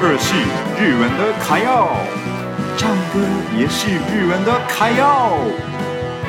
[0.00, 0.34] 二是
[0.78, 1.88] 日文的卡要，
[2.76, 3.18] 唱歌
[3.56, 5.34] 也是日文的卡要。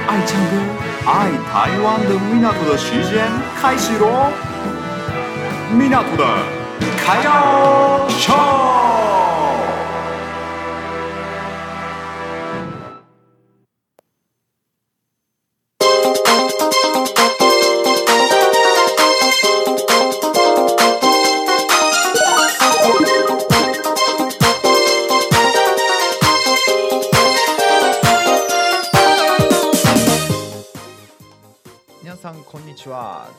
[0.07, 0.53] 爱唱歌、
[1.05, 3.27] 爱台湾的米纳图的时间
[3.59, 4.31] 开始喽！
[5.71, 6.25] 米纳图的
[6.97, 8.07] 卡要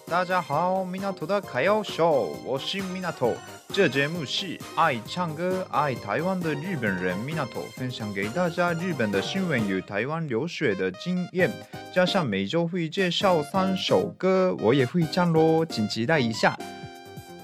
[0.06, 3.34] 大家好，米纳图的卡要秀，我是米纳图。
[3.72, 11.50] 这节目是爱唱歌、爱台湾的日本人米纳图分享给大家日本的新闻与台湾留学的经验，
[11.94, 16.56] 加上每周会介绍三首歌，我也会唱咯，请期待一下。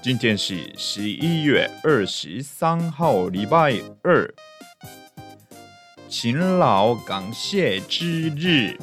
[0.01, 4.33] 今天是十一月二十三号，礼拜二，
[6.07, 8.77] 勤劳感谢之日。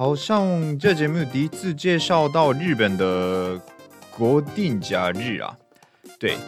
[0.00, 3.60] 好像这节目第一次介绍到日本的
[4.16, 5.54] 国定假日啊，
[6.18, 6.38] 对，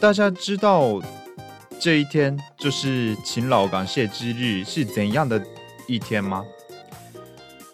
[0.00, 1.02] 大家知道
[1.80, 5.44] 这一天就是勤劳感谢之日是怎样的
[5.88, 6.44] 一天吗？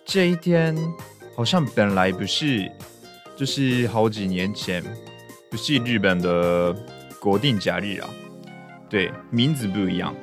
[0.06, 0.74] 这一天
[1.36, 2.72] 好像本来不是，
[3.36, 4.82] 就是好几年前
[5.50, 6.74] 不是日本的
[7.20, 8.08] 国定假日啊，
[8.88, 10.14] 对，名字不一样，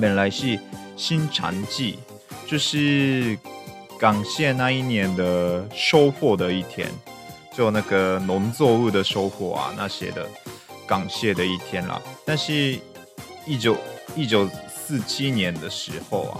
[0.00, 0.58] 本来是
[0.96, 1.98] 新尝祭，
[2.46, 3.38] 就是。
[4.04, 6.86] 感谢那一年的收获的一天，
[7.56, 10.28] 就那个农作物的收获啊，那些的
[10.86, 11.98] 感谢的一天啦。
[12.22, 12.78] 但是，
[13.46, 13.74] 一九
[14.14, 16.36] 一九四七年的时候啊，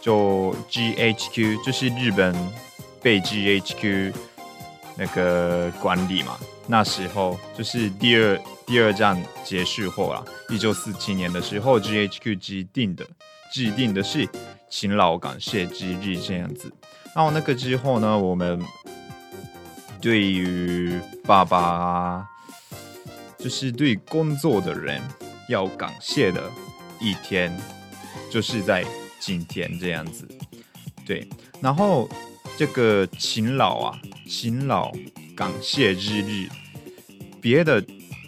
[0.00, 2.32] 就 GHQ 就是日本
[3.02, 4.14] 被 GHQ
[4.96, 6.38] 那个管理嘛。
[6.68, 13.04] 那时候就是第二第二战结束后啊，一九四七年的时候，GHQ 制定的
[13.52, 14.28] 制定的是。
[14.69, 16.71] 勤劳感谢之日这样子，
[17.15, 18.59] 然后那个之后呢，我们
[19.99, 22.25] 对于爸爸，
[23.37, 25.01] 就是对工作的人
[25.49, 26.49] 要感谢的
[26.99, 27.55] 一天，
[28.31, 28.85] 就是在
[29.19, 30.27] 今天这样子。
[31.05, 31.27] 对，
[31.59, 32.09] 然后
[32.57, 34.91] 这个勤劳啊，勤劳
[35.35, 36.47] 感谢之日，
[37.41, 37.83] 别的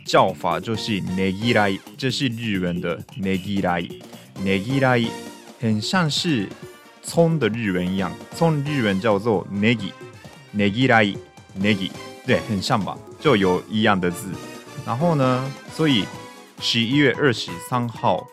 [0.05, 4.01] 叫法就是ねぎらい，这是日文的ねぎらい，
[4.43, 5.07] ねぎらい。
[5.60, 6.48] 很像是
[7.02, 11.90] 葱的日文一样，葱日文叫做 negi，negi
[12.26, 14.28] 对，很像吧，就有一样的字。
[14.86, 16.04] 然后呢，所以
[16.60, 18.26] 十一月二十三号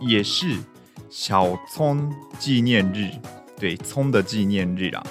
[0.00, 0.56] 也是
[1.10, 3.10] 小葱纪念日，
[3.58, 5.04] 对，葱的纪念日啊。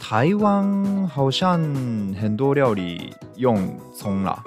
[0.00, 1.60] 台湾好像
[2.14, 4.42] 很多料理用葱啦，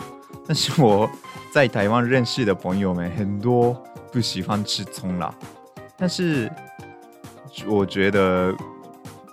[0.48, 1.10] 但是我
[1.52, 3.74] 在台湾认识的朋友们很多
[4.12, 5.34] 不喜欢吃葱啦。
[6.02, 6.52] 但是
[7.68, 8.52] 我觉得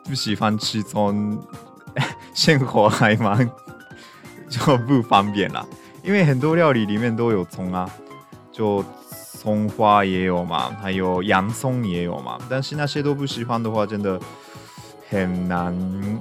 [0.05, 1.43] 不喜欢吃葱，
[2.35, 3.51] 生活还蛮
[4.51, 5.65] 就不方便啦。
[6.03, 7.89] 因为很多料理里面都有葱啊，
[8.53, 8.85] 就
[9.41, 12.39] 葱花也有嘛，还有洋葱也有嘛。
[12.51, 14.21] 但是那些都不喜欢的话，真的
[15.09, 16.21] 很难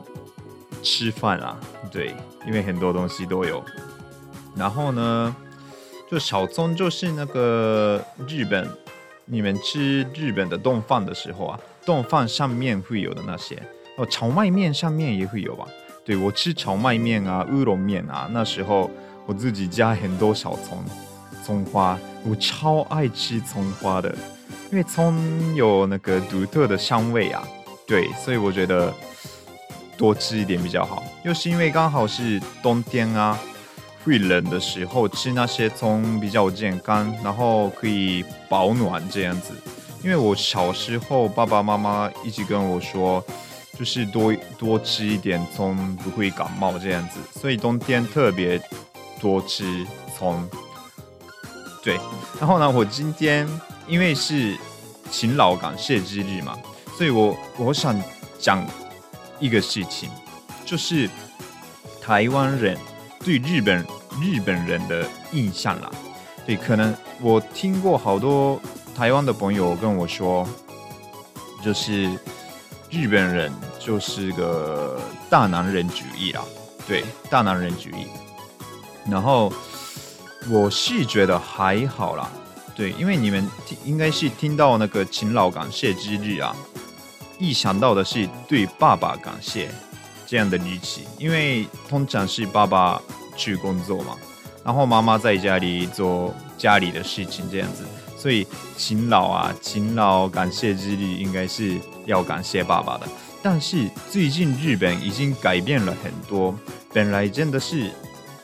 [0.82, 1.58] 吃饭啊。
[1.92, 2.16] 对，
[2.46, 3.62] 因为很多东西都有。
[4.56, 5.36] 然后呢，
[6.10, 8.66] 就小葱就是那个日本。
[9.30, 13.62] 你们吃日本的冻饭的时候啊，冻饭上面会有的那些
[13.98, 15.68] 哦，荞麦面上面也会有吧？
[16.06, 18.90] 对，我吃荞麦面啊、乌龙面啊，那时候
[19.26, 20.82] 我自己加很多小葱、
[21.44, 24.16] 葱花，我超爱吃葱花的，
[24.72, 27.46] 因为葱有那个独特的香味啊。
[27.86, 28.94] 对，所以我觉得
[29.98, 31.04] 多吃一点比较好。
[31.24, 33.38] 又是因为刚好是冬天啊。
[34.08, 39.52] 会冷的时候吃那些葱比较健康，然后可以保暖这样子。
[40.02, 43.22] 因为我小时候爸爸妈妈一直跟我说，
[43.78, 48.58] 就是多多吃一点葱不会感冒这样子，所以冬天特别
[49.20, 49.86] 多吃
[50.18, 50.50] 葱。
[51.84, 52.00] 对，
[52.40, 53.46] 然后呢，我今天
[53.90, 54.58] 因为是
[55.12, 56.58] 勤劳感谢之日嘛，
[56.96, 58.02] 所以我我想
[58.40, 58.66] 讲
[59.38, 60.10] 一个事情，
[60.66, 61.10] 就是
[62.02, 62.78] 台湾人
[63.20, 63.86] 对日本。
[64.22, 65.92] 日本人的印象啦，
[66.46, 68.60] 对，可能我听过好多
[68.96, 70.48] 台湾的朋友跟我说，
[71.64, 72.10] 就是
[72.90, 75.00] 日本人就是个
[75.30, 76.42] 大男人主义啦，
[76.88, 78.08] 对，大男人主义。
[79.10, 79.54] 然后
[80.50, 82.30] 我是觉得还好啦，
[82.76, 86.56] 对，因为你们听应该是听到那个勤劳感谢之日啊，
[87.38, 89.70] 一想到的是对爸爸感谢
[90.26, 93.00] 这样的语气，因为通常是爸爸。
[93.38, 94.18] 去工作嘛，
[94.66, 97.86] 然后妈妈在家里做家里的事情这样子，
[98.18, 98.46] 所以
[98.76, 103.08] 勤劳啊，勤劳感谢之力应该是要感谢爸爸的。
[103.42, 106.58] 但是最近日本已经改变了很多，
[106.92, 107.90] 本来真的是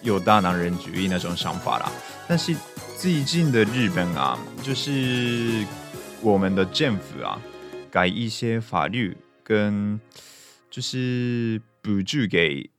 [0.01, 1.91] 有大男人主义那种想法啦，
[2.27, 2.55] 但是
[2.97, 5.65] 最近的日本啊，就是
[6.21, 7.41] 我们的政府啊，
[7.91, 9.99] 改一些法律跟
[10.69, 12.69] 就是补助给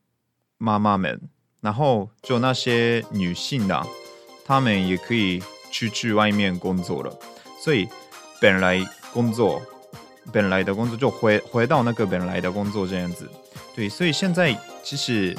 [0.57, 1.21] 妈妈们。
[1.65, 3.87] 然后就那些女性啊，
[4.45, 7.19] 她们也可以出去外面工作了。
[7.59, 7.89] 所以
[8.39, 9.63] 本来工作，
[10.31, 13.27] 本来的工作就回回到那个本来的工作这样子。
[13.75, 15.35] 对，所以现在其实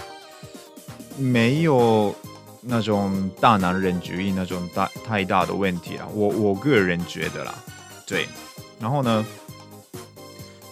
[1.16, 2.16] 没有
[2.60, 6.08] 那种大男人主义那种大太大的问题了。
[6.12, 7.54] 我我个人觉得啦，
[8.08, 8.28] 对。
[8.80, 9.24] 然后呢，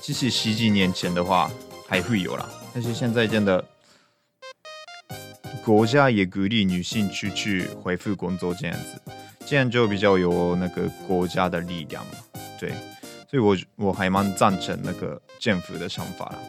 [0.02, 1.52] 其实十几年前的话
[1.88, 3.64] 还会有啦，但是现在真的。
[5.64, 9.02] 国家也鼓励女性出去恢复工作，这样子，
[9.46, 12.12] 这样就比较有那个国家的力量嘛。
[12.60, 12.72] 对，
[13.30, 16.40] 所以我我还蛮赞成那个政府的想法啦。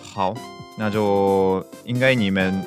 [0.00, 0.34] 好，
[0.78, 2.64] 那就应该你们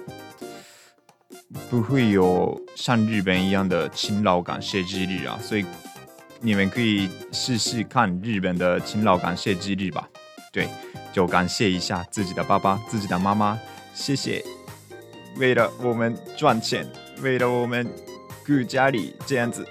[1.70, 5.66] 不会有像日本一样的勤劳感谢之日啊，所以
[6.42, 10.10] 你们可以试试看日本的勤劳感谢之日吧。
[10.52, 10.68] 对，
[11.14, 13.60] 就感谢一下自己的爸爸、自己的妈妈，
[13.94, 14.44] 谢谢。
[15.40, 16.86] 为了我们赚钱，
[17.22, 17.88] 为了我们
[18.46, 19.66] 顾家里这样子。